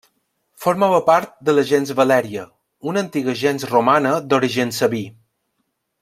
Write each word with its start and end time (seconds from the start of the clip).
Formava 0.63 0.99
part 1.09 1.35
de 1.49 1.53
la 1.57 1.65
gens 1.73 1.91
Valèria, 1.99 2.45
una 2.93 3.03
antiga 3.07 3.35
gens 3.45 3.65
romana 3.73 4.15
d'origen 4.31 4.73
sabí. 4.83 5.03